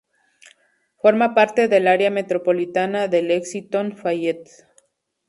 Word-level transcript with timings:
Forma 0.99 1.35
parte 1.35 1.67
del 1.67 1.87
área 1.87 2.09
metropolitana 2.09 3.07
de 3.07 3.21
Lexington–Fayette. 3.21 4.49